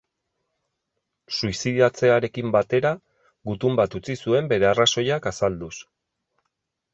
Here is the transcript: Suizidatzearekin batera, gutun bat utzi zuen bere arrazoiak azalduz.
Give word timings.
Suizidatzearekin 1.39 2.53
batera, 2.55 2.93
gutun 3.51 3.77
bat 3.81 3.99
utzi 4.01 4.17
zuen 4.25 4.51
bere 4.55 4.71
arrazoiak 4.71 5.31
azalduz. 5.35 5.73